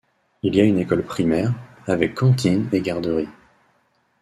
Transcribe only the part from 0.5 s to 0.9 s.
y a une